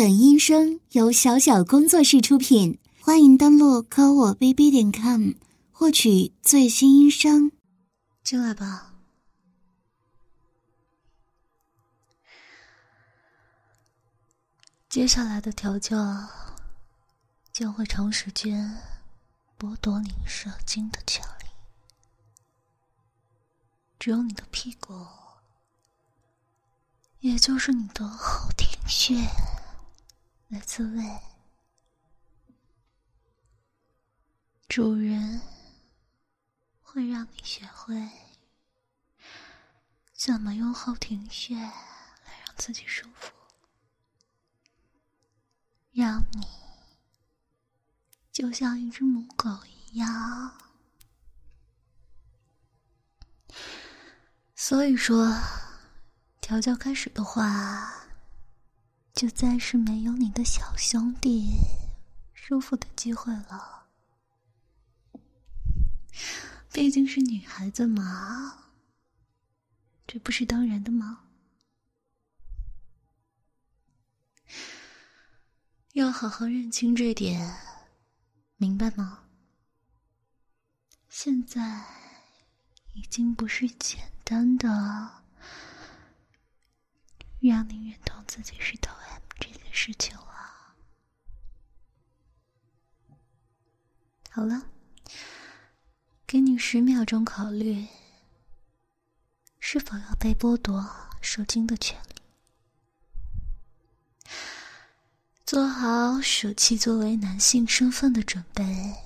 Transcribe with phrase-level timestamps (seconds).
[0.00, 5.32] 本音声由小小工作室出品，欢迎登录科我 bb 点 com
[5.70, 7.52] 获取最新音声。
[8.24, 8.94] 进来吧。
[14.88, 16.26] 接下来的调教
[17.52, 18.78] 将会长时间
[19.58, 21.46] 剥夺你射精的权利，
[23.98, 25.06] 只有你的屁股，
[27.18, 29.14] 也就是你的后庭穴。
[30.50, 31.20] 来自位，
[34.68, 35.40] 主人
[36.80, 38.10] 会让你学会
[40.12, 43.30] 怎么用后庭穴来让自己舒服，
[45.92, 46.48] 让你
[48.32, 50.58] 就像一只母狗一样。
[54.56, 55.32] 所以说，
[56.40, 58.09] 调教开始的话。
[59.20, 61.54] 就再是没有你的小兄弟
[62.32, 63.86] 舒服的机会了。
[66.72, 68.70] 毕竟是女孩子嘛，
[70.06, 71.26] 这不是当然的吗？
[75.92, 77.54] 要好好认清这点，
[78.56, 79.24] 明白吗？
[81.10, 81.84] 现在
[82.94, 85.19] 已经不是简单的
[87.48, 89.60] 让你认同自己是头 M 这件。
[89.72, 90.74] 事情了，
[94.28, 94.66] 好了，
[96.26, 97.86] 给你十秒钟考虑，
[99.58, 100.84] 是否要被剥夺
[101.22, 102.16] 受精的权利。
[105.46, 108.96] 做好舍弃作为男性身份的准备，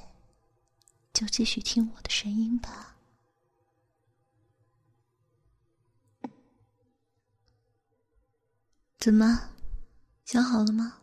[1.12, 2.94] 就继续听我的声音吧。
[9.05, 9.50] 怎么？
[10.24, 11.02] 想好了吗？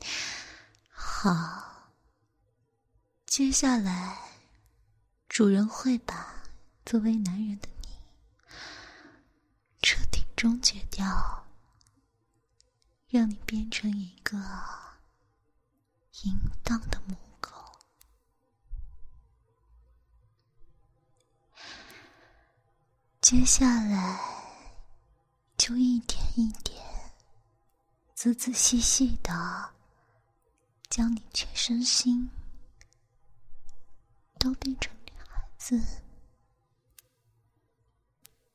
[0.88, 1.92] 好，
[3.26, 4.16] 接下来，
[5.28, 6.42] 主人会把
[6.86, 7.88] 作为男人的你
[9.82, 11.46] 彻底终结掉，
[13.08, 14.38] 让你变成一个
[16.22, 17.50] 淫荡的母狗。
[23.20, 24.47] 接下来。
[25.58, 26.80] 就一点一点、
[28.14, 29.74] 仔仔细细的，
[30.88, 32.30] 将你全身心
[34.38, 35.78] 都变成女孩子，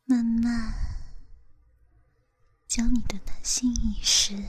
[0.05, 0.73] 慢慢
[2.67, 4.41] 将你的男性意识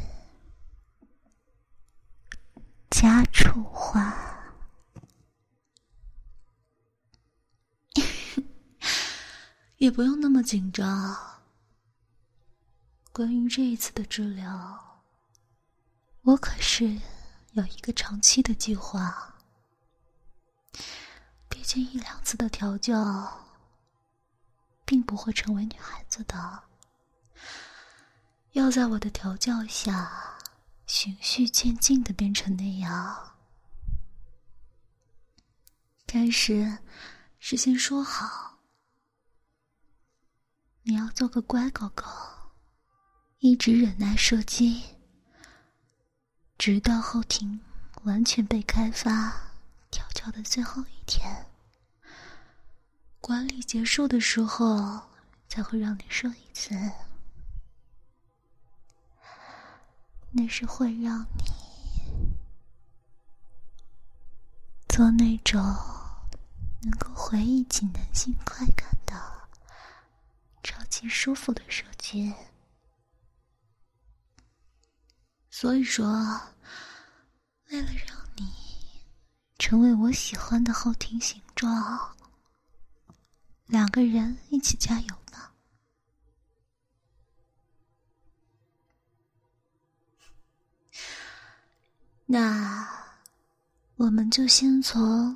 [2.88, 4.16] 加触化，
[9.76, 11.33] 也不用那么紧张。
[13.14, 15.04] 关于这一次的治疗，
[16.22, 17.00] 我可是
[17.52, 19.36] 有一个长期的计划。
[21.48, 23.46] 毕竟一两次的调教，
[24.84, 26.64] 并不会成为女孩子的。
[28.50, 30.36] 要在我的调教下，
[30.84, 33.36] 循序渐进的变成那样。
[36.04, 36.78] 开始，
[37.38, 38.58] 事先说好，
[40.82, 42.04] 你要做个乖狗狗。
[43.46, 44.82] 一直忍耐射击，
[46.56, 47.60] 直到后庭
[48.04, 49.50] 完全被开发
[49.90, 51.44] 调教的最后一天，
[53.20, 54.98] 管理结束的时候
[55.46, 56.74] 才会让你射一次。
[60.30, 61.44] 那是会让你
[64.88, 65.60] 做那种
[66.80, 69.14] 能够回忆起男性快感的
[70.62, 72.34] 超级舒服的射击。
[75.64, 76.06] 所以说，
[77.70, 78.52] 为了让你
[79.58, 82.14] 成为我喜欢的后庭形状，
[83.64, 85.54] 两个人一起加油吧。
[92.26, 92.86] 那
[93.96, 95.34] 我们就先从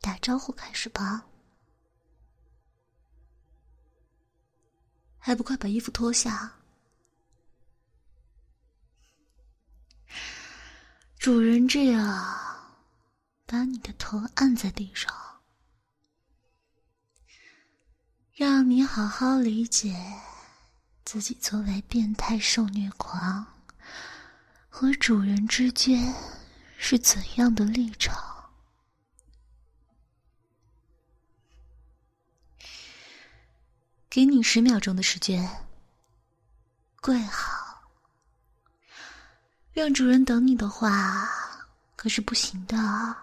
[0.00, 1.24] 打招呼开始吧。
[5.18, 6.61] 还不快把衣服脱下！
[11.22, 12.74] 主人这样
[13.46, 15.14] 把你的头按在地上，
[18.32, 19.94] 让你好好理解
[21.04, 23.46] 自己作为变态受虐狂
[24.68, 26.12] 和主人之间
[26.76, 28.50] 是怎样的立场。
[34.10, 35.68] 给你十秒钟的时间，
[37.00, 37.71] 跪好。
[39.72, 41.28] 让主人等你的话，
[41.96, 43.16] 可是不行的。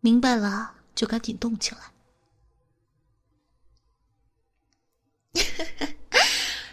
[0.00, 1.92] 明白了，就赶紧动起来。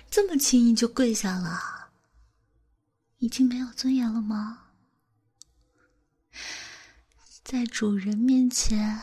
[0.09, 1.91] 这么轻易就跪下了，
[3.17, 4.69] 已经没有尊严了吗？
[7.43, 8.99] 在主人面前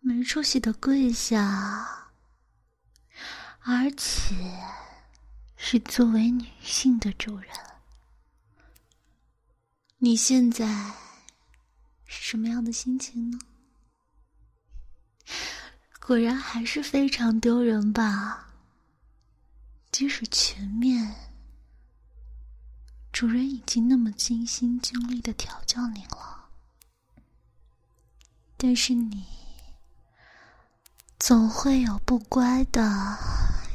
[0.00, 2.12] 没出息的跪下，
[3.60, 4.34] 而且
[5.62, 7.48] 是作为女性的主人，
[9.98, 10.66] 你现在
[12.06, 13.38] 是什么样的心情呢？
[16.00, 18.48] 果然还是非常丢人吧。
[19.92, 21.14] 即使前面
[23.12, 26.48] 主人已经那么尽心尽力的调教你了，
[28.56, 29.26] 但是你
[31.18, 32.82] 总会有不乖的，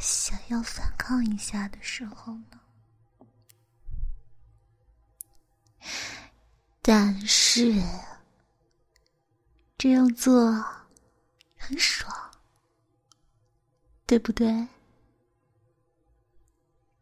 [0.05, 2.59] 想要反抗一下的时候呢。
[6.81, 7.81] 但是
[9.77, 10.51] 这样做
[11.57, 12.13] 很爽，
[14.05, 14.67] 对不对？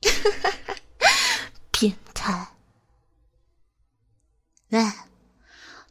[1.72, 2.48] 变态！
[4.70, 4.82] 喂，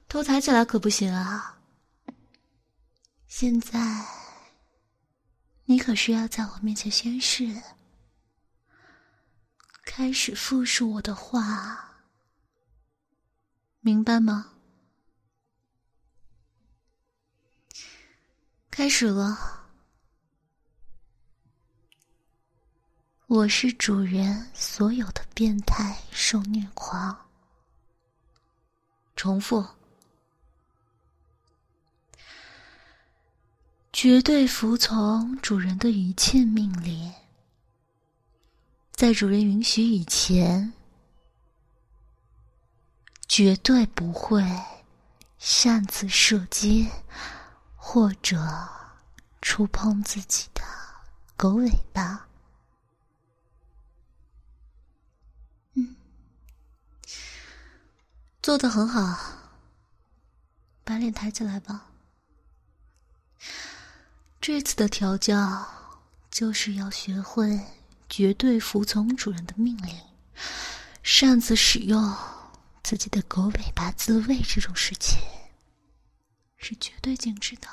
[0.08, 1.58] 头抬起来可不行啊！
[3.26, 3.78] 现在
[5.72, 7.62] 你可是要在我面前宣誓，
[9.86, 12.04] 开始复述我的话，
[13.80, 14.52] 明白吗？
[18.70, 19.66] 开始了。
[23.26, 27.30] 我是主人所有的变态受虐狂。
[29.16, 29.66] 重复，
[33.92, 37.12] 绝对服从主人的一切命令，
[38.90, 40.72] 在主人允许以前，
[43.28, 44.42] 绝对不会
[45.38, 46.88] 擅自射击
[47.76, 48.38] 或者
[49.42, 50.62] 触碰自己的
[51.36, 52.28] 狗尾巴。
[55.74, 55.94] 嗯
[58.40, 59.36] 做的很好，
[60.82, 61.90] 把脸抬起来吧。
[64.42, 65.64] 这次的调教
[66.28, 67.60] 就是要学会
[68.08, 69.96] 绝对服从主人的命令，
[71.04, 72.12] 擅自使用
[72.82, 75.16] 自己的狗尾巴自卫这种事情
[76.56, 77.68] 是绝对禁止的。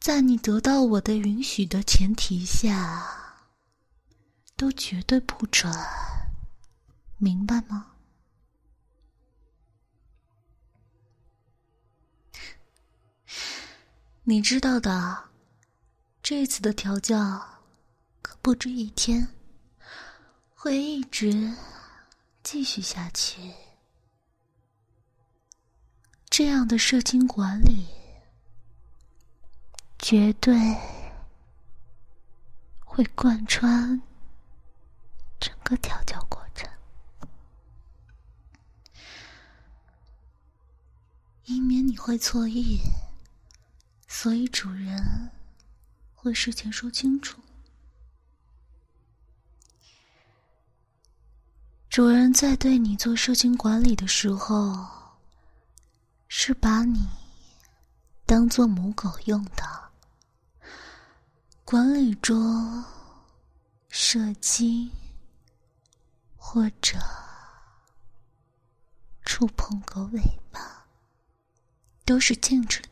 [0.00, 3.44] 在你得到我的允许的前提下，
[4.56, 5.70] 都绝对不准。
[7.18, 7.91] 明白吗？
[14.32, 15.24] 你知道的，
[16.22, 17.38] 这次的调教
[18.22, 19.28] 可不止一天，
[20.54, 21.52] 会一直
[22.42, 23.52] 继续下去。
[26.30, 27.86] 这样的射精管理，
[29.98, 30.56] 绝对
[32.78, 34.00] 会贯穿
[35.38, 36.66] 整个调教过程。
[41.44, 42.80] 以免你会错意，
[44.14, 45.30] 所以主人
[46.14, 47.40] 会事前说清楚。
[51.88, 54.86] 主人在对你做射精管理的时候，
[56.28, 57.08] 是把你
[58.26, 59.90] 当做母狗用的，
[61.64, 62.84] 管理中
[63.88, 64.92] 射精
[66.36, 66.98] 或者
[69.24, 70.20] 触碰狗尾
[70.52, 70.84] 巴。
[72.04, 72.82] 都是禁止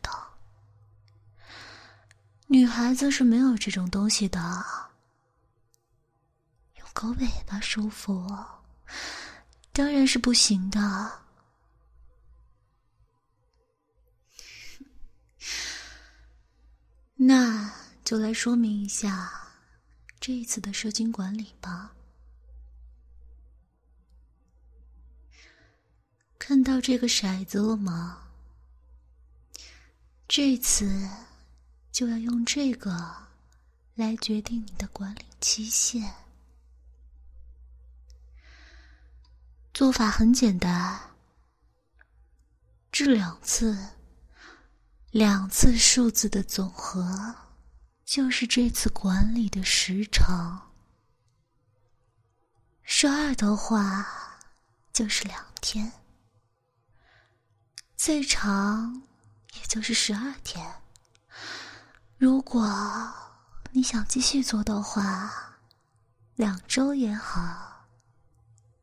[2.51, 4.37] 女孩子是没有这种东西的。
[6.75, 8.29] 用狗尾巴舒服，
[9.71, 11.21] 当然是不行的。
[17.15, 19.31] 那就来说明一下
[20.19, 21.93] 这一次的射精管理吧。
[26.37, 28.27] 看到这个骰子了吗？
[30.27, 31.07] 这次
[31.91, 33.27] 就要用这个
[33.95, 36.15] 来决定你的管理期限。
[39.73, 41.11] 做法很简单，
[42.91, 43.89] 这两次，
[45.11, 47.35] 两次数字的总和
[48.05, 50.71] 就是这次管理的时长。
[52.83, 54.39] 十二的话
[54.91, 55.91] 就是两天，
[57.95, 59.03] 最长。
[59.53, 60.80] 也就是十二天。
[62.21, 62.63] 如果
[63.71, 65.57] 你想继续做的话，
[66.35, 67.87] 两周也好，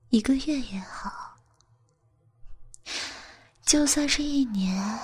[0.08, 1.38] 一个月也好，
[3.62, 4.98] 就算是一年，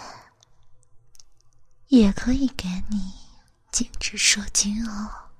[1.87, 3.12] 也可以给你
[3.71, 5.31] 禁止射精哦。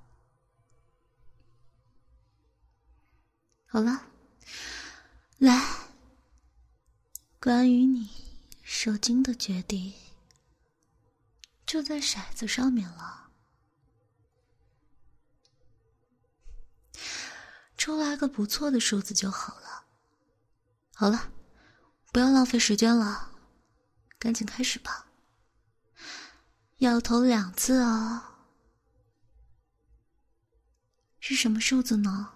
[3.67, 4.03] 好了，
[5.39, 5.67] 来，
[7.41, 8.09] 关于你
[8.63, 9.93] 射精的决定，
[11.75, 13.33] 就在骰子上面了。
[17.77, 19.85] 抽来个不错的数字就好了。
[20.95, 21.33] 好了，
[22.13, 23.33] 不要浪费时间了，
[24.21, 25.09] 赶紧开始吧。
[26.77, 28.23] 要投两次哦。
[31.19, 32.35] 是什么数字呢？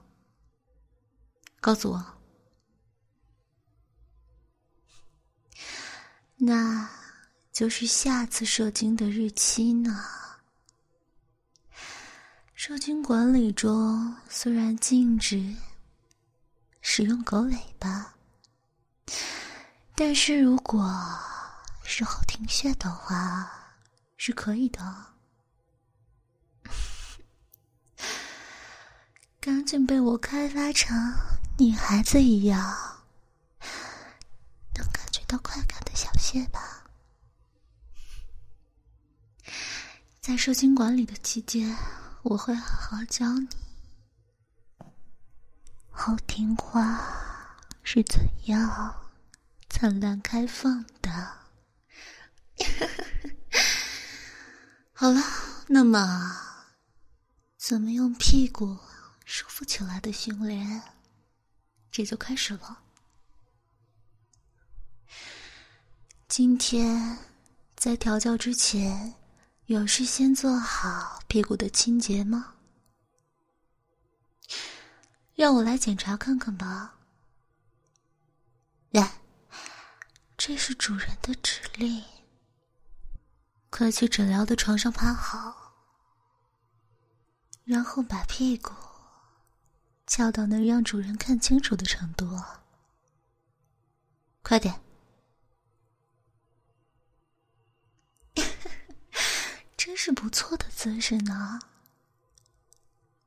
[1.60, 2.18] 告诉我。
[6.38, 6.90] 那
[7.58, 10.04] 就是下次射精的日期呢。
[12.54, 15.56] 射精管理中虽然禁止
[16.80, 18.14] 使用狗尾巴，
[19.96, 20.88] 但是如果
[21.82, 23.50] 是后停血的话，
[24.16, 25.06] 是可以的。
[29.40, 30.96] 赶紧被我开发成
[31.58, 33.02] 女孩子一样，
[34.76, 36.77] 能感觉到快感的小穴吧。
[40.28, 41.74] 在受精管理的期间。
[42.22, 43.48] 我会好好教你
[45.88, 47.00] 后庭花
[47.82, 48.94] 是怎样
[49.70, 51.10] 灿烂开放的。
[54.92, 55.22] 好了，
[55.66, 56.36] 那么
[57.56, 58.76] 怎么用屁股
[59.24, 60.82] 舒服起来的训练，
[61.90, 62.82] 这就开始了。
[66.28, 67.16] 今天
[67.74, 69.14] 在调教之前。
[69.68, 72.54] 有事先做好屁股的清洁吗？
[75.34, 76.94] 让我来检查看看吧。
[78.88, 79.20] 来，
[80.38, 82.02] 这是主人的指令。
[83.68, 85.74] 快去诊疗的床上趴好，
[87.64, 88.72] 然后把屁股
[90.06, 92.42] 翘到能让主人看清楚的程度。
[94.42, 94.87] 快点。
[99.88, 101.58] 真是不错的姿势呢。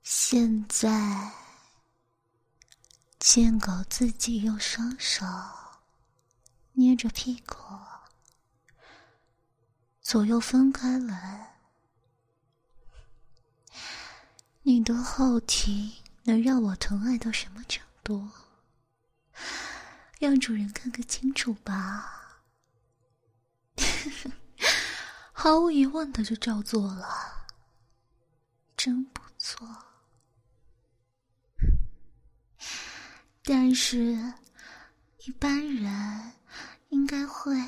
[0.03, 1.33] 现在，
[3.17, 5.25] 贱狗自己用双手
[6.73, 7.55] 捏着屁股，
[10.03, 11.57] 左右分开来。
[14.61, 15.91] 你的后庭
[16.25, 18.29] 能让我疼爱到什么程度？
[20.19, 22.43] 让主人看个清楚吧。
[25.43, 27.47] 毫无疑问的就照做了，
[28.77, 29.67] 真不错。
[33.43, 34.35] 但是，
[35.25, 36.33] 一般人
[36.89, 37.59] 应该会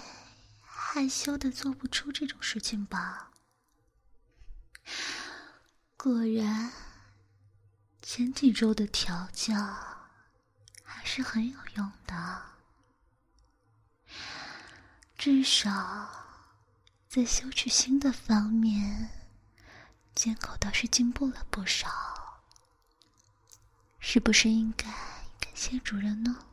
[0.61, 3.31] 害羞的做不出这种事情吧？
[5.97, 6.71] 果然，
[8.03, 9.55] 前几周的调教
[10.83, 12.43] 还是很有用的，
[15.17, 16.19] 至少。
[17.13, 19.11] 在羞耻心的方面，
[20.15, 21.87] 剑口倒是进步了不少。
[23.99, 24.85] 是不是应该
[25.39, 26.43] 感谢主人呢？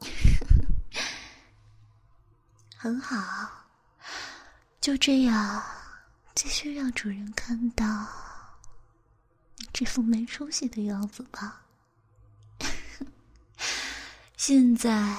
[2.78, 3.66] 很好，
[4.80, 5.62] 就这样，
[6.34, 8.08] 继续让主人看到
[9.58, 11.66] 你这副没出息的样子吧。
[14.38, 15.14] 现在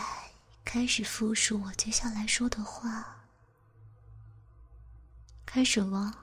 [0.64, 3.15] 开始复述我接下来说的话。
[5.56, 6.14] 开始了，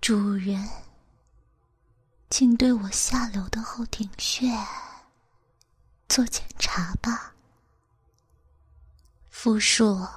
[0.00, 0.66] 主人，
[2.30, 4.48] 请对我下流的后庭穴
[6.08, 7.34] 做检查吧。
[9.28, 10.08] 复述，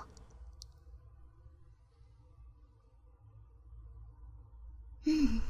[5.03, 5.41] 嗯，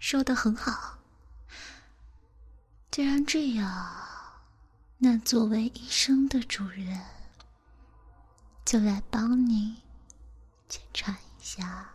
[0.00, 0.98] 说的很好。
[2.90, 3.94] 既然这样，
[4.98, 7.19] 那作为医生的主人。
[8.64, 9.82] 就来帮你
[10.68, 11.90] 检查一下。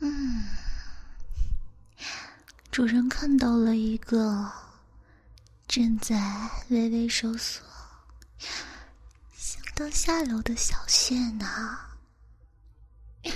[0.00, 0.44] 嗯，
[2.70, 4.50] 主人看到了一个
[5.68, 7.64] 正在微微收缩、
[9.36, 11.78] 相当下流的小线呢。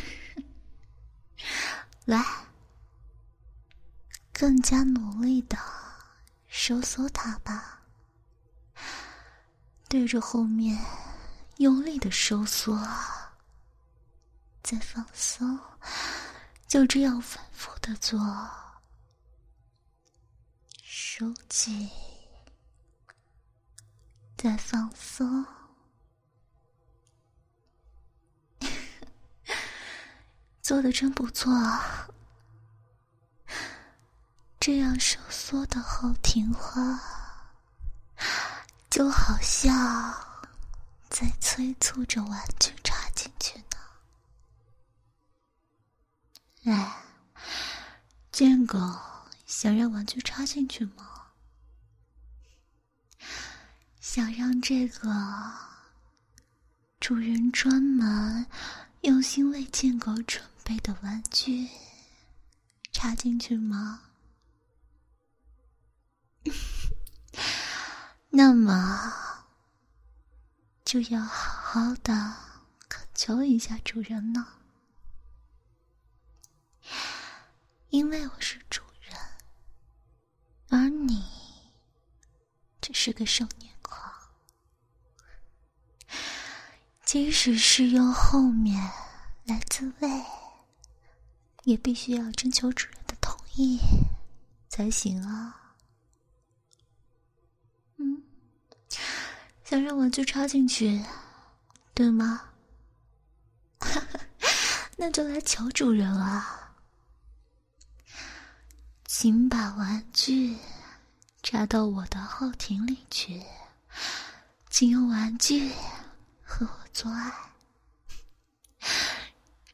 [2.05, 2.25] 来，
[4.33, 5.57] 更加努力的。
[6.61, 7.83] 收缩它吧，
[9.89, 10.77] 对着后面
[11.59, 12.77] 用力的收缩，
[14.61, 15.57] 再放松，
[16.67, 18.19] 就这样反复的做，
[20.83, 21.89] 收紧，
[24.37, 25.47] 再放松，
[30.61, 31.53] 做的真不错。
[34.69, 37.01] 这样收缩的后庭花，
[38.91, 40.15] 就好像
[41.09, 43.79] 在催促着玩具插进去呢。
[46.65, 47.03] 来，
[48.31, 48.79] 贱狗，
[49.47, 51.29] 想让玩具插进去吗？
[54.03, 55.09] 想让这个
[57.01, 58.47] 主人专门
[59.01, 61.71] 用心为贱狗准备的玩具
[62.93, 64.03] 插进去吗？
[68.31, 69.45] 那么，
[70.85, 72.35] 就要好好的
[72.89, 74.59] 恳求一下主人了，
[77.91, 79.17] 因为我是主人，
[80.69, 81.25] 而你
[82.81, 84.13] 只是个少年狂。
[87.05, 88.91] 即使是用后面
[89.45, 90.09] 来自慰，
[91.65, 93.81] 也必须要征求主人的同意
[94.69, 95.68] 才行啊。
[99.69, 101.05] 想让玩具插进去，
[101.93, 102.41] 对吗？
[104.97, 106.73] 那就来求主人啊，
[109.05, 110.57] 请把玩具
[111.43, 113.43] 插到我的后庭里去，
[114.71, 115.71] 请用玩具
[116.43, 117.31] 和我做爱。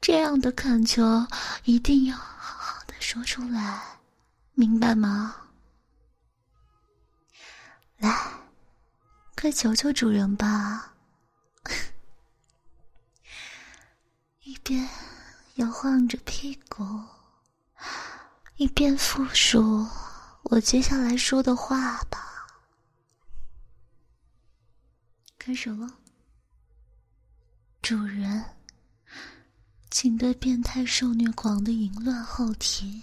[0.00, 1.24] 这样的恳求
[1.62, 3.80] 一定要好好的说出来，
[4.54, 5.36] 明白吗？
[7.98, 8.43] 来。
[9.44, 10.94] 快求求主人吧！
[14.40, 14.88] 一边
[15.56, 16.82] 摇晃着屁股，
[18.56, 19.86] 一边复述
[20.44, 22.46] 我接下来说的话吧。
[25.38, 25.98] 开始了，
[27.82, 28.42] 主人，
[29.90, 33.02] 请对变态受虐狂的淫乱后庭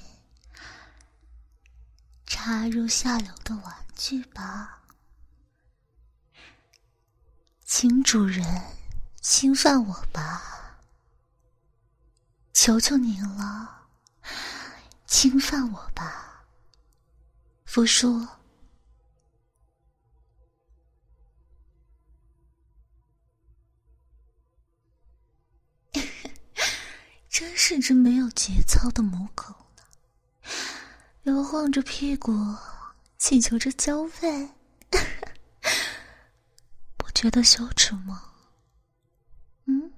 [2.25, 4.80] 插入下流的玩具吧。
[7.73, 8.45] 请主人
[9.21, 10.77] 侵犯我吧，
[12.51, 13.87] 求求您了，
[15.07, 16.43] 侵犯我吧，
[17.63, 18.27] 福叔。
[27.29, 29.45] 真是只没有节操的母狗
[29.77, 29.83] 呢，
[31.23, 32.33] 摇晃着屁股，
[33.17, 34.49] 乞求着交配。
[37.21, 38.19] 觉得羞耻吗？
[39.65, 39.93] 嗯，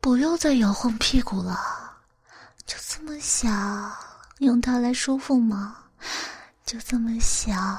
[0.00, 2.02] 不用再摇晃屁股了，
[2.64, 3.94] 就这么想
[4.38, 5.90] 用它来舒服吗？
[6.64, 7.78] 就这么想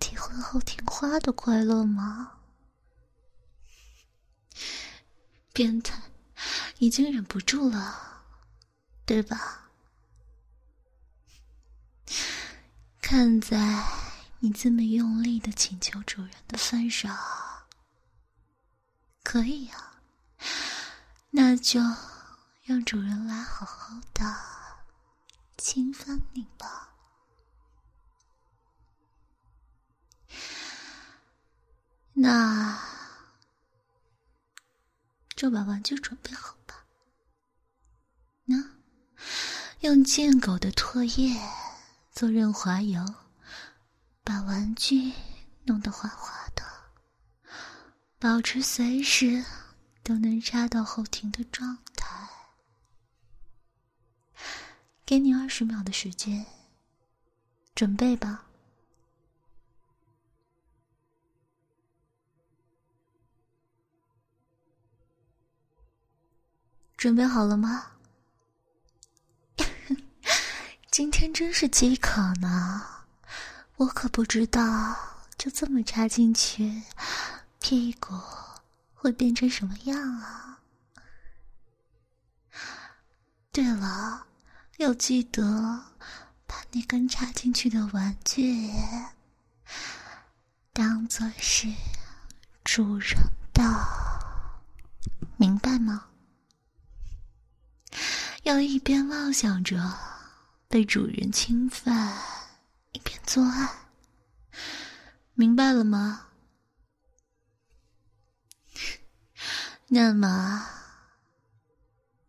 [0.00, 2.32] 体会后庭花的快乐吗？
[5.52, 5.96] 变态，
[6.78, 8.24] 已经忍不住了，
[9.06, 9.70] 对吧？
[13.00, 14.09] 看在。
[14.42, 17.14] 你这么用力的请求主人的份上，
[19.22, 20.00] 可以呀，
[21.28, 21.78] 那就
[22.62, 24.34] 让主人来好好的
[25.58, 26.94] 侵犯你吧。
[32.14, 32.82] 那
[35.36, 36.86] 就把玩具准备好吧。
[38.46, 38.56] 那
[39.80, 41.38] 用贱狗的唾液
[42.10, 43.04] 做润滑油。
[44.22, 45.12] 把玩具
[45.64, 46.62] 弄得滑滑的，
[48.18, 49.44] 保持随时
[50.02, 52.28] 都能插到后庭的状态。
[55.04, 56.46] 给你二十秒的时间，
[57.74, 58.46] 准备吧。
[66.96, 67.92] 准备好了吗？
[70.92, 72.99] 今天真是饥渴呢。
[73.80, 74.94] 我可不知道，
[75.38, 76.82] 就这么插进去，
[77.60, 78.12] 屁股
[78.92, 80.60] 会变成什么样啊！
[83.50, 84.26] 对了，
[84.76, 85.42] 要记得
[86.46, 88.70] 把那根插进去的玩具
[90.74, 91.66] 当做是
[92.62, 93.18] 主人
[93.54, 93.62] 的，
[95.38, 96.04] 明白吗？
[98.42, 99.98] 要一边妄想着
[100.68, 102.39] 被主人侵犯。
[103.00, 103.86] 一边做爱，
[105.32, 106.26] 明白了吗？
[109.88, 110.68] 那么，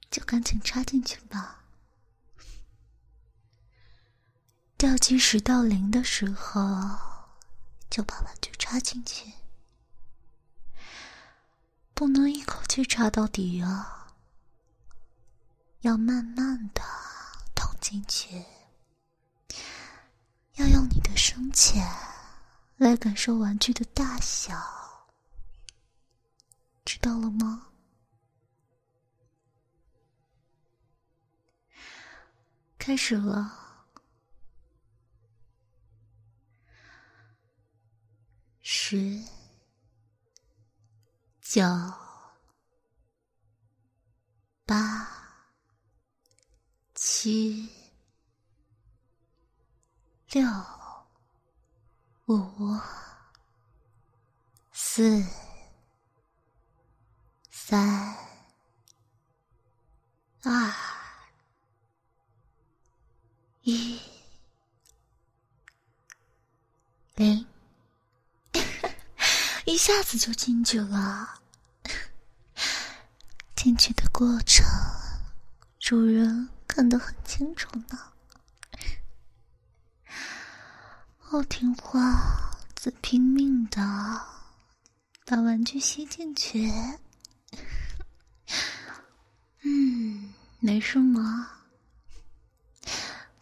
[0.09, 1.65] 就赶紧插进去吧。
[4.77, 6.61] 倒计时到零的时候，
[7.89, 9.33] 就把玩具插进去，
[11.93, 13.85] 不能一口气插到底哦，
[15.81, 16.81] 要慢慢的
[17.53, 18.45] 捅进去，
[21.41, 21.83] 深浅
[22.77, 24.53] 来感受玩具的大小。
[26.85, 27.69] 知道了吗？
[32.77, 33.57] 开始了。
[38.61, 39.19] 十、
[41.41, 41.63] 九、
[44.63, 45.07] 八、
[46.93, 47.67] 七、
[50.29, 50.47] 六、
[52.33, 52.79] 五、
[54.71, 55.23] 四。
[57.71, 58.17] 三、
[60.43, 60.73] 二、
[63.61, 63.97] 一、
[67.15, 67.47] 零，
[69.63, 71.39] 一下子就进去了。
[73.55, 74.65] 进去的过程，
[75.79, 78.10] 主人看得很清楚呢。
[81.31, 83.79] 好听话，只拼命的
[85.25, 86.69] 把玩具吸进去。
[89.63, 91.49] 嗯，没事吗？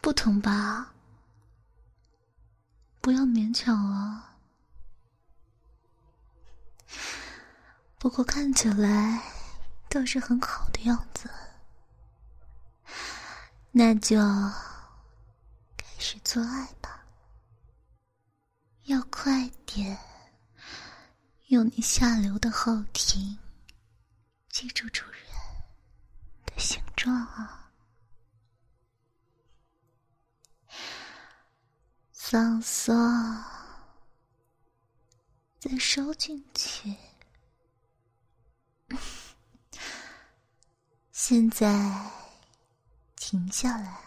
[0.00, 0.92] 不疼吧？
[3.00, 4.36] 不要勉强啊。
[7.98, 9.20] 不过看起来
[9.88, 11.28] 倒是很好的样子，
[13.72, 14.16] 那就
[15.76, 16.99] 开始做爱吧。
[18.90, 19.96] 要快点，
[21.46, 23.38] 用你下流的后庭。
[24.48, 25.22] 记住主人
[26.44, 27.70] 的形状啊！
[32.12, 32.92] 放松，
[35.60, 36.96] 再收进去。
[41.12, 42.10] 现在
[43.14, 44.00] 停下来，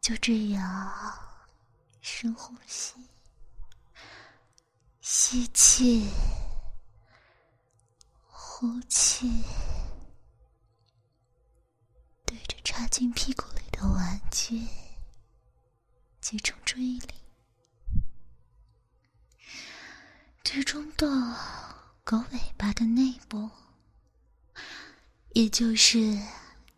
[0.00, 1.25] 就这样
[2.08, 2.94] 深呼吸，
[5.00, 6.08] 吸气。
[8.28, 9.42] 呼气，
[12.24, 14.68] 对着插进屁股里的玩具
[16.20, 17.14] 集中注意力，
[20.44, 21.06] 集中到
[22.04, 23.50] 狗尾巴的内部，
[25.30, 26.16] 也就是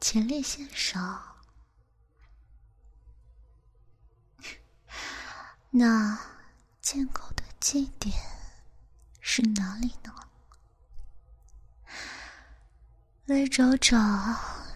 [0.00, 1.37] 前列腺上。
[5.78, 6.18] 那
[6.82, 8.12] 贱狗的祭点
[9.20, 10.12] 是哪里呢？
[13.26, 13.96] 来找找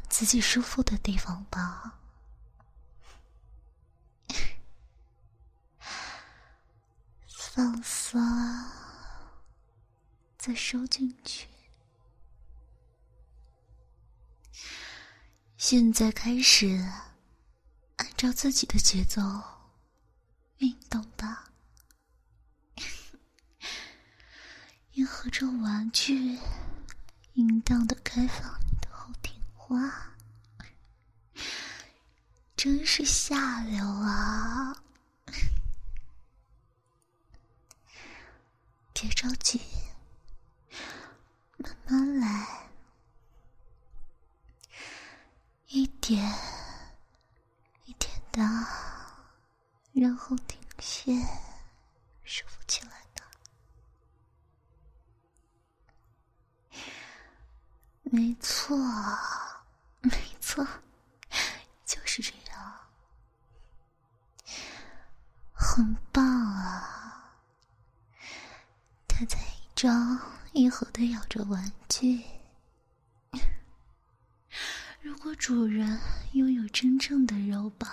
[0.08, 1.98] 自己舒服的地方吧，
[7.26, 8.20] 放松，
[10.38, 11.48] 再收进去。
[15.56, 16.88] 现在开始，
[17.96, 19.20] 按照自己的节奏
[20.62, 21.50] 运动吧，
[24.94, 26.38] 迎合着玩具。
[27.34, 30.14] 淫荡的开放你的后庭花，
[32.54, 34.76] 真是下流啊！
[38.92, 39.60] 别着急，
[41.56, 42.68] 慢慢来，
[45.68, 46.22] 一点
[47.86, 48.42] 一点的，
[49.92, 51.12] 然后停歇，
[52.24, 53.22] 舒服起来的。
[58.04, 58.76] 没错，
[60.00, 60.66] 没错，
[61.84, 62.80] 就是这样，
[65.52, 67.36] 很棒啊！
[69.06, 70.20] 他在一张
[70.52, 72.24] 一合的咬着玩具。
[75.00, 75.98] 如果主人
[76.32, 77.90] 拥有真正的肉棒，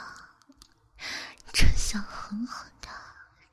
[1.90, 2.88] 想狠狠的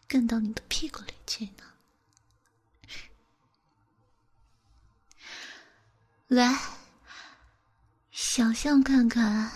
[0.06, 1.64] 干到你的屁股里去呢。
[6.26, 6.60] 来，
[8.10, 9.50] 想象看看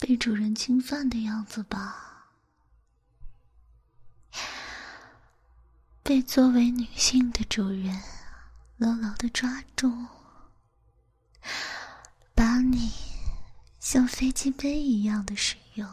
[0.00, 2.32] 被主人侵犯的样子吧。
[6.02, 8.02] 被作为女性的主人
[8.78, 10.08] 牢牢的抓住，
[12.34, 12.90] 把你
[13.78, 15.88] 像飞机杯一样的使用，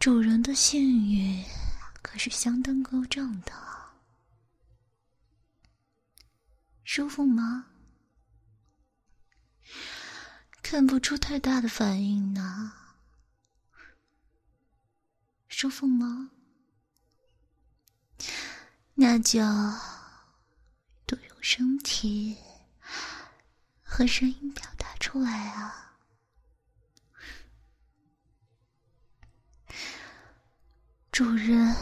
[0.00, 1.44] 主人的性欲
[2.00, 3.52] 可是相当高涨的，
[6.84, 7.66] 舒服吗？
[10.62, 12.72] 看不出太大的反应呢，
[15.48, 16.30] 舒服吗？
[18.94, 19.38] 那就
[21.04, 22.38] 多用身体
[23.82, 25.89] 和声音表达出来啊！
[31.20, 31.76] 主人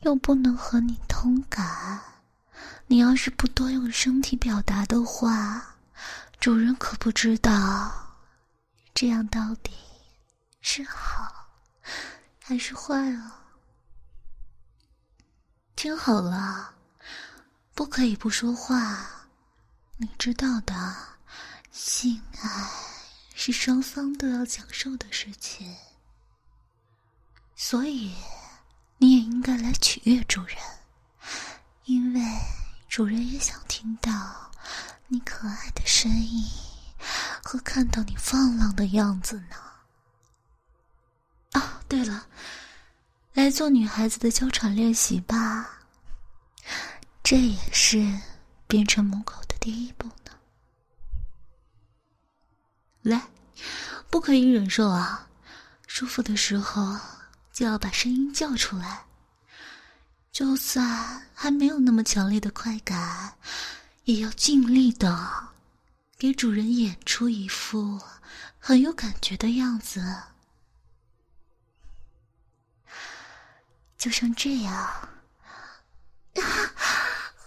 [0.00, 2.00] 又不能和你通感，
[2.86, 5.76] 你要是不多用身体表达的话，
[6.40, 8.16] 主人可不知道
[8.94, 9.72] 这样到底
[10.62, 11.50] 是好
[12.42, 13.44] 还是坏啊！
[15.76, 16.74] 听好了，
[17.74, 19.06] 不可以不说话。
[19.98, 20.96] 你知道的，
[21.70, 22.70] 性爱
[23.34, 25.76] 是双方都要享受的事情，
[27.62, 28.10] 所以
[28.96, 30.56] 你也应该来取悦主人，
[31.84, 32.20] 因为
[32.88, 34.50] 主人也想听到
[35.08, 36.42] 你可爱的声音
[37.44, 39.56] 和看到你放浪的样子呢。
[41.52, 42.26] 哦，对了。
[43.34, 45.80] 来做女孩子的娇喘练习吧，
[47.22, 48.18] 这也是
[48.66, 50.32] 变成母狗的第一步呢。
[53.02, 53.28] 来，
[54.08, 55.28] 不可以忍受啊！
[55.86, 56.98] 舒服的时候
[57.60, 59.04] 就要把声音叫出来，
[60.32, 63.36] 就算还没有那么强烈的快感，
[64.04, 65.50] 也要尽力的
[66.16, 68.00] 给主人演出一副
[68.58, 70.02] 很有感觉的样子。
[73.98, 75.10] 就像这样，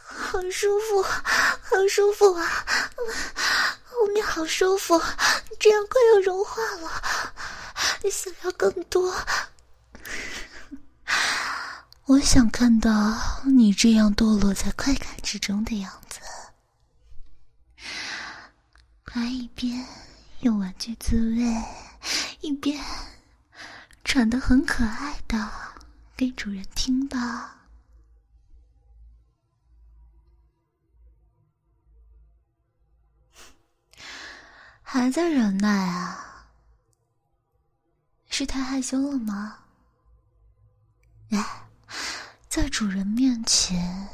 [0.06, 2.48] 好舒服，好舒服啊！
[3.86, 5.02] 后面好舒服，
[5.60, 7.34] 这样快要融化了，
[8.04, 9.12] 你想要更多。
[12.06, 12.92] 我想看到
[13.46, 16.20] 你这样堕落在快感之中的样子，
[19.06, 19.88] 快一边
[20.42, 21.64] 用玩具自慰，
[22.42, 22.84] 一边
[24.04, 25.50] 喘得很可爱的。
[26.16, 27.66] 给主人听吧，
[34.84, 36.46] 还在忍耐啊？
[38.30, 39.60] 是太害羞了吗？
[41.30, 41.63] 来，
[42.48, 44.08] 在主人面前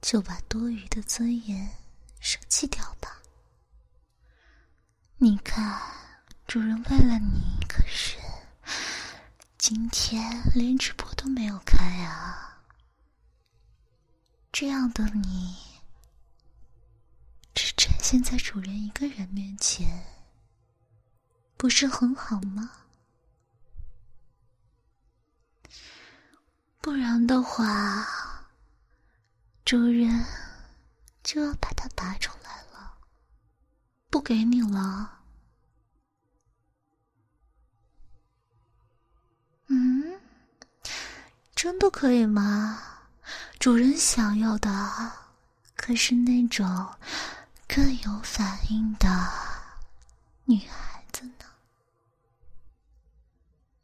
[0.00, 1.70] 就把多余的尊严
[2.20, 3.22] 舍弃掉吧。
[5.16, 5.80] 你看，
[6.46, 8.16] 主人为了你可是……
[9.56, 12.62] 今天连直播都没有开啊！
[14.50, 15.56] 这样的你，
[17.54, 20.04] 只展现在主人一个人面前，
[21.56, 22.70] 不是很好吗？
[26.92, 28.44] 不然的话，
[29.64, 30.26] 主人
[31.22, 32.98] 就要把它拔出来了，
[34.10, 35.20] 不给你了。
[39.68, 40.20] 嗯，
[41.54, 42.78] 真的可以吗？
[43.58, 44.70] 主人想要的
[45.74, 46.94] 可是那种
[47.66, 49.08] 更有反应的
[50.44, 51.46] 女孩子呢。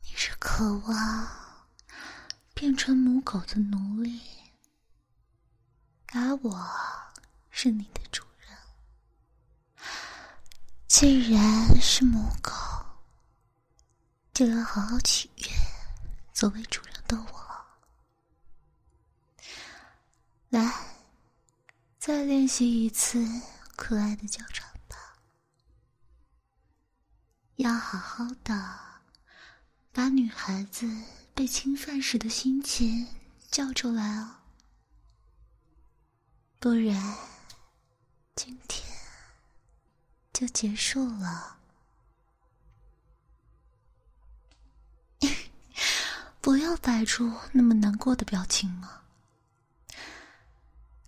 [0.02, 1.47] 你是渴望
[2.60, 4.20] 变成母狗的奴隶，
[6.08, 6.68] 而我
[7.50, 8.58] 是你的主人。
[10.88, 12.50] 既然是母狗，
[14.34, 15.44] 就要好好取悦。
[16.32, 17.66] 作为主人的我，
[20.48, 20.84] 来，
[21.96, 23.24] 再练习一次
[23.76, 24.96] 可爱的叫喘吧。
[27.54, 28.78] 要好好的
[29.92, 30.88] 把女孩子
[31.38, 33.06] 被侵犯时的心情
[33.48, 34.38] 叫出来哦，
[36.58, 37.16] 不然
[38.34, 38.84] 今天
[40.32, 41.60] 就结束了。
[46.42, 49.02] 不要摆出那么难过的表情嘛。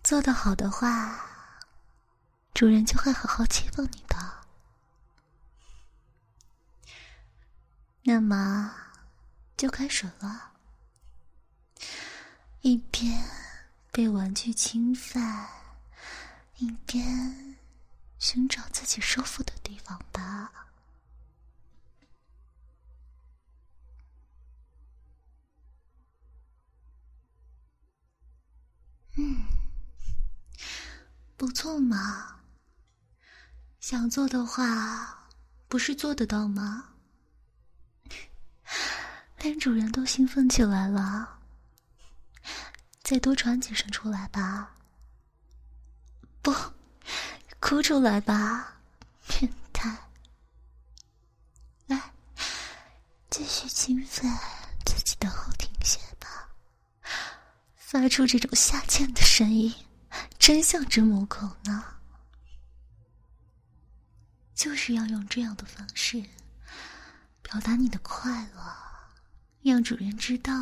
[0.05, 1.27] 做得好的话，
[2.55, 4.47] 主人就会好好欺负你的。
[8.05, 8.90] 那么，
[9.61, 10.53] 就开始了。
[12.63, 13.23] 一边
[13.93, 15.51] 被玩具侵犯，
[16.57, 17.59] 一边
[18.19, 20.51] 寻找自己舒服的地方吧。
[29.17, 29.45] 嗯，
[31.37, 32.41] 不错嘛。
[33.79, 35.29] 想做的话，
[35.69, 36.95] 不是做得到吗？
[39.41, 41.39] 连主人都兴奋起来了。
[43.03, 44.75] 再多喘几声出来吧。
[46.43, 46.55] 不，
[47.59, 48.81] 哭出来吧，
[49.27, 50.09] 变态！
[51.87, 52.13] 来，
[53.29, 54.31] 继续侵犯
[54.87, 56.49] 自己的后庭穴吧，
[57.77, 59.75] 发出这种下贱的声音，
[60.39, 61.85] 真像只母狗呢。
[64.55, 66.23] 就是要用这样的方式
[67.43, 68.90] 表达你的快乐，
[69.63, 70.53] 让主人知道，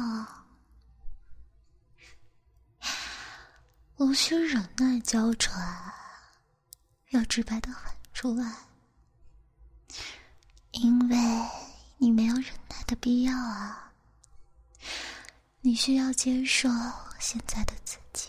[3.96, 5.92] 无需忍耐娇喘，
[7.10, 8.52] 要直白的喊出来，
[10.72, 11.16] 因为
[11.98, 13.92] 你没有忍耐的必要啊，
[15.60, 16.68] 你需要接受
[17.20, 18.28] 现在的自己，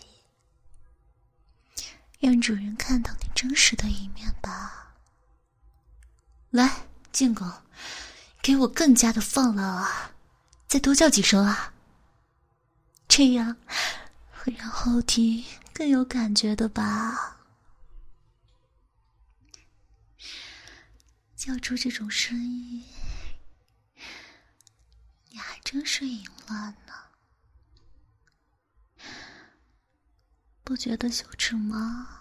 [2.20, 4.94] 让主人看到你真实的一面吧。
[6.50, 7.44] 来，贱狗，
[8.40, 10.12] 给我更加的放了啊！
[10.70, 11.74] 再多叫几声啊！
[13.08, 13.56] 这样
[14.30, 17.38] 会让后庭更有感觉的吧？
[21.34, 22.84] 叫出这种声音，
[25.30, 26.92] 你还真是淫乱呢，
[30.62, 32.20] 不觉得羞耻吗？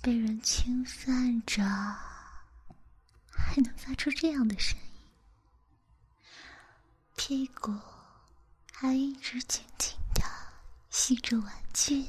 [0.00, 1.62] 被人侵犯着，
[3.30, 4.85] 还能发出这样的声音，
[7.16, 7.72] 屁股
[8.72, 10.22] 还一直紧紧的
[10.90, 12.06] 吸着玩具，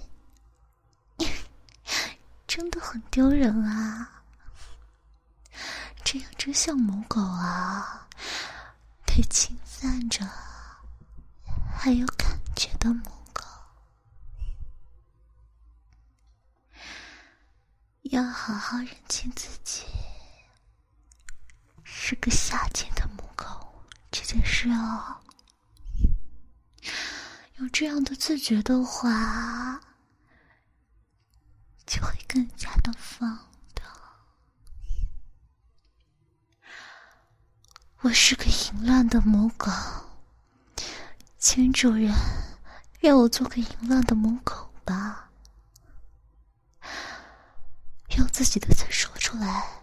[2.46, 4.22] 真的很丢人啊！
[6.04, 8.08] 这样真像母狗啊，
[9.06, 10.26] 被侵犯着
[11.74, 13.44] 还有感觉的母狗。
[18.04, 19.86] 要好好认清自己
[21.84, 23.46] 是个下贱的母狗
[24.28, 25.22] 这件事哦。
[27.56, 29.80] 有这样的自觉的话，
[31.86, 33.82] 就会更加的放的。
[38.00, 39.72] 我是个淫乱的母狗，
[41.38, 42.14] 请主人
[43.00, 45.30] 让我做个淫乱的母狗吧。
[48.18, 49.77] 用自己的嘴说出来。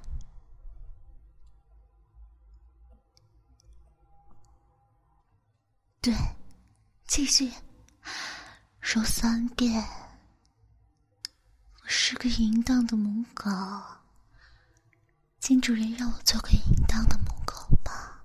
[6.05, 6.15] 对，
[7.07, 7.51] 继续
[8.83, 9.83] 说三遍。
[11.83, 13.51] 我是个淫荡的母狗，
[15.41, 18.23] 请主人让我做个淫荡的母狗吧。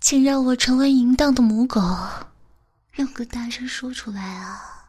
[0.00, 1.80] 请让我成为淫荡的母狗，
[2.96, 4.88] 用个大声说出来啊！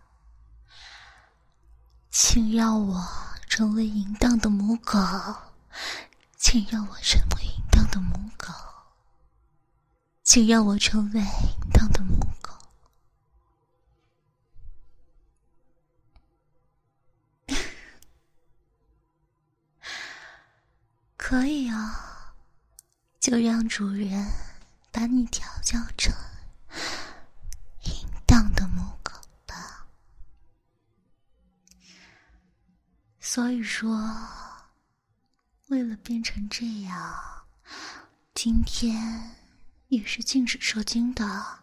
[2.09, 3.07] 请让我
[3.47, 4.97] 成为淫荡的母狗，
[6.35, 8.20] 请让我成为淫荡的母，
[10.31, 11.27] 请让我成为淫
[11.73, 12.53] 荡的母狗。
[21.17, 22.33] 可以啊，
[23.19, 24.25] 就让主人
[24.89, 26.15] 把你调教成
[27.83, 27.91] 淫
[28.25, 29.11] 荡的母狗
[29.45, 29.85] 吧。
[33.19, 33.99] 所以说，
[35.67, 37.43] 为了变成这样，
[38.33, 39.35] 今天
[39.91, 41.59] 也是禁止射精的。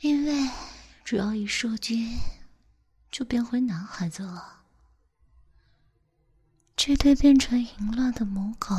[0.00, 0.50] 因为
[1.02, 2.20] 只要一射精，
[3.10, 4.64] 就变回男孩子了。
[6.76, 8.74] 这对变成淫乱的母狗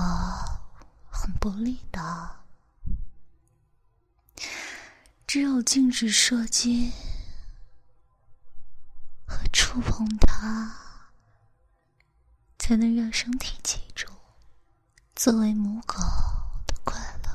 [1.09, 2.43] 很不利的。
[5.25, 6.91] 只有禁止射精。
[9.25, 10.75] 和触碰它，
[12.59, 14.05] 才能让身体记住
[15.15, 15.97] 作为母狗
[16.83, 17.29] 快乐。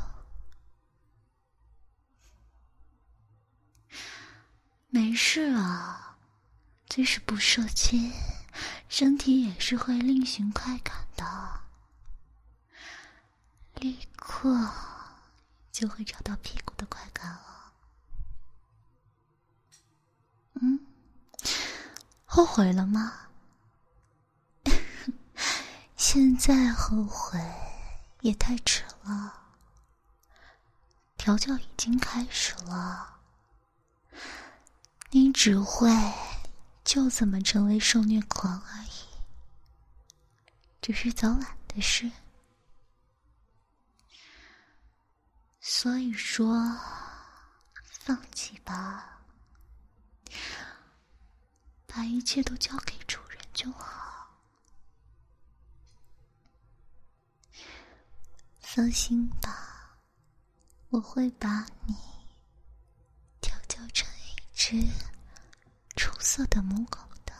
[4.88, 6.16] 没事啊，
[6.88, 8.12] 即使不射精，
[8.88, 11.60] 身体也是会另寻快感的，
[13.74, 14.70] 立刻
[15.70, 17.72] 就会找到屁股的快感了。
[20.54, 20.80] 嗯。
[22.24, 23.28] 后悔了吗？
[25.96, 27.38] 现在后悔
[28.20, 29.42] 也太迟了了。
[31.16, 33.20] 调教已经开始了，
[35.10, 35.90] 你只会
[36.84, 38.90] 就怎么成为受虐狂而已，
[40.80, 42.10] 只是早晚的事。
[45.60, 46.78] 所以说，
[47.82, 49.20] 放弃吧。
[51.86, 54.05] 把一切都交给主人就好。
[58.76, 59.96] 放心吧，
[60.90, 61.94] 我会把你
[63.40, 64.86] 调教成一只
[65.96, 67.32] 出色的母狗的。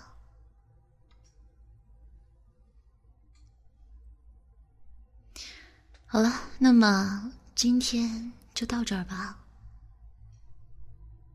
[6.07, 9.39] 好了，那么今天就到这儿吧。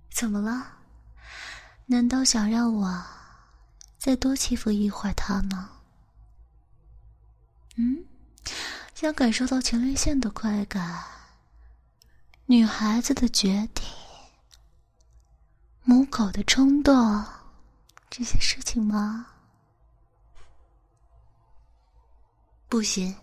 [0.09, 0.79] 怎么了？
[1.85, 3.05] 难道想让我
[3.99, 5.69] 再多欺负一会儿他吗？
[7.75, 8.03] 嗯，
[9.01, 11.03] 想感受到前列腺的快感，
[12.45, 13.83] 女孩子的绝顶，
[15.81, 17.25] 母狗的冲动，
[18.11, 19.25] 这些事情吗？
[22.69, 23.15] 不行，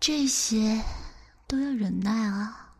[0.00, 0.84] 这些
[1.46, 2.74] 都要忍耐啊。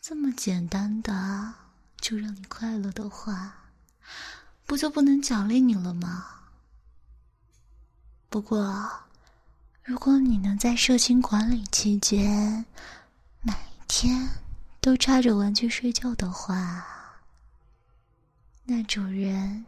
[0.00, 1.52] 这么简单的
[2.00, 3.52] 就让你快乐的话，
[4.64, 6.24] 不就不能奖励你了吗？
[8.30, 9.02] 不过，
[9.88, 12.62] 如果你能在社情管理期间
[13.40, 13.54] 每
[13.86, 14.28] 天
[14.82, 16.84] 都插着玩具睡觉的话，
[18.64, 19.64] 那主人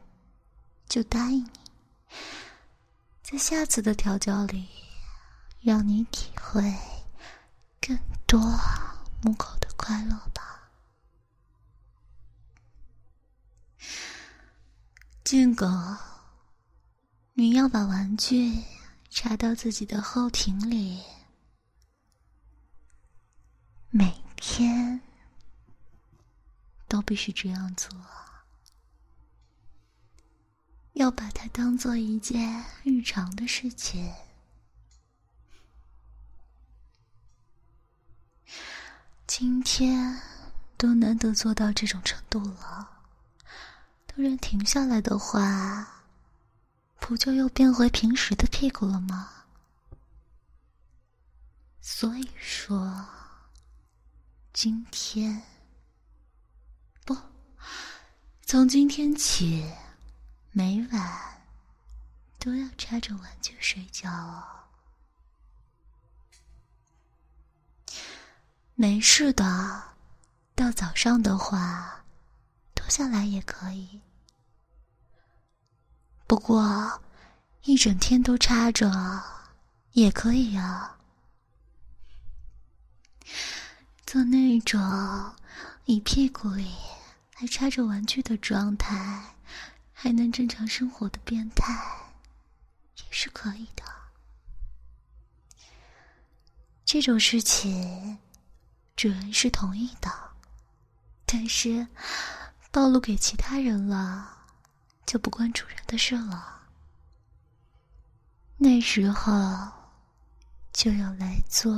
[0.86, 1.50] 就答应你，
[3.22, 4.68] 在下次的调教里，
[5.62, 6.70] 让你体会
[7.80, 8.38] 更多
[9.22, 10.68] 母狗的快乐吧。
[15.24, 15.66] 俊狗。
[17.32, 18.62] 你要把玩具
[19.11, 21.02] 插到自己的后庭里，
[23.90, 25.00] 每天
[26.86, 27.90] 都必须这样做，
[30.92, 34.14] 要把它当做一件日常的事情。
[39.26, 40.20] 今天
[40.76, 43.02] 都难得做到这种程度了，
[44.06, 45.99] 突然停下来的话。
[47.01, 49.32] 不就又变回平时的屁股了吗？
[51.80, 53.05] 所以说，
[54.53, 55.42] 今天
[57.05, 57.16] 不，
[58.46, 59.68] 从今天起，
[60.53, 61.42] 每晚
[62.38, 64.44] 都要插着玩具睡觉哦。
[68.74, 69.96] 没事的，
[70.55, 72.05] 到早上的话，
[72.74, 74.01] 脱下来也可以。
[76.31, 77.03] 不过，
[77.64, 78.89] 一整天都插着
[79.95, 80.97] 也可以啊。
[84.07, 84.81] 做那种
[85.87, 86.72] 你屁股里
[87.35, 89.35] 还插着玩具的状态，
[89.93, 91.74] 还能正常生活的变态，
[92.99, 93.83] 也是可以的。
[96.85, 98.18] 这种事情，
[98.95, 100.09] 主人是同意的，
[101.26, 101.89] 但是
[102.70, 104.39] 暴露给其他人了。
[105.11, 106.68] 就不关主人的事了。
[108.58, 109.32] 那时候
[110.72, 111.74] 就要来做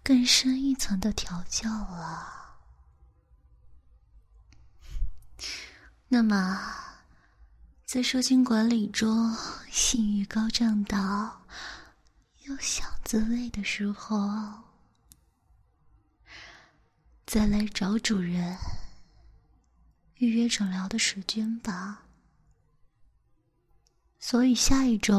[0.00, 2.60] 更深一层的调教了。
[6.06, 6.60] 那么，
[7.84, 9.36] 在射精管理中
[9.68, 11.44] 性欲高涨到
[12.44, 14.62] 有小滋味的时候，
[17.26, 18.56] 再来找主人。
[20.20, 22.02] 预约诊疗的时间吧，
[24.18, 25.14] 所以下一周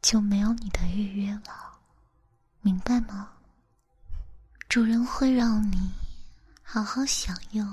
[0.00, 1.78] 就没有你的预约了，
[2.62, 3.32] 明白吗？
[4.66, 5.92] 主人会让你
[6.62, 7.66] 好好享用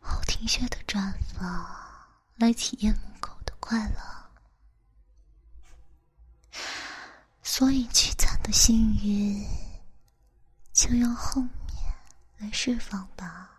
[0.00, 1.66] 后庭穴的绽放，
[2.36, 4.30] 来体验母狗的快乐，
[7.42, 9.46] 所以凄惨的幸运
[10.72, 11.52] 就用后面
[12.38, 13.57] 来释放吧。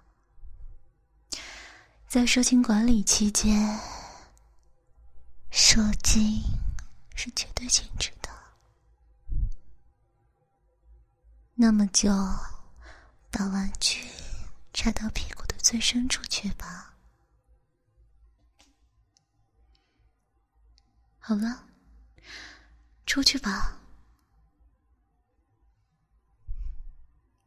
[2.09, 3.79] 在射精管理期间，
[5.51, 6.41] 射精
[7.13, 8.29] 是绝对禁止的。
[11.53, 12.09] 那么就
[13.29, 14.07] 把玩具
[14.73, 16.95] 插到屁股的最深处去吧。
[21.19, 21.67] 好了，
[23.05, 23.77] 出去吧。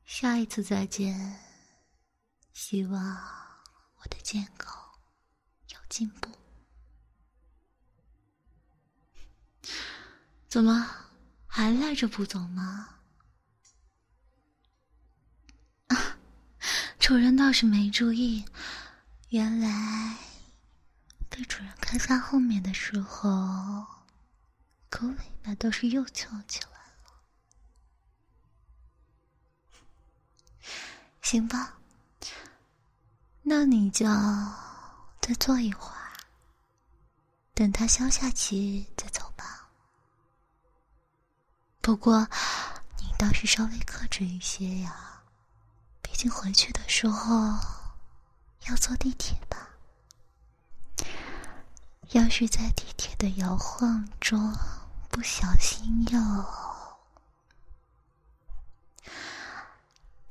[0.04, 1.36] 下一次再见，
[2.52, 3.51] 希望。
[4.12, 4.66] 的贱狗
[5.68, 6.28] 有进步？
[10.48, 11.08] 怎么
[11.46, 12.98] 还赖着不走吗？
[15.86, 16.18] 啊，
[17.00, 18.44] 主人倒是没注意，
[19.30, 20.18] 原来
[21.30, 23.86] 被主人看在后面的时候，
[24.90, 27.22] 狗尾巴倒是又翘起来了。
[31.22, 31.78] 行吧。
[33.42, 34.06] 那你就
[35.20, 36.12] 再坐一会儿，
[37.54, 39.68] 等他消下气再走吧。
[41.80, 42.28] 不过，
[42.98, 45.22] 你倒是稍微克制一些呀，
[46.00, 47.30] 毕竟回去的时候
[48.68, 49.68] 要坐地铁吧。
[52.10, 54.54] 要是在地铁的摇晃中
[55.10, 56.18] 不小心又……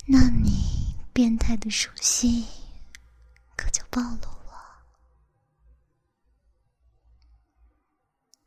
[0.05, 2.60] 那你变态的属性可就
[3.91, 4.81] 暴露了。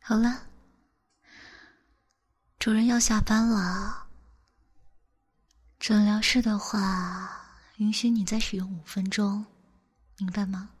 [0.01, 0.47] 好了，
[2.59, 4.07] 主人要下班了。
[5.79, 9.45] 诊疗室的话，允许你再使用五分钟，
[10.17, 10.71] 明白吗？